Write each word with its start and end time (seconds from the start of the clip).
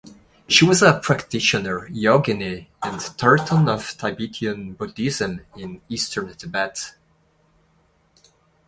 She 0.47 0.65
was 0.65 0.81
a 0.81 0.99
practitioner, 0.99 1.87
yogini, 1.89 2.65
and 2.81 2.99
terton 3.19 3.69
of 3.69 3.95
Tibetan 3.99 4.73
Buddhism 4.73 5.41
in 5.55 5.83
Eastern 5.89 6.33
Tibet. 6.33 6.95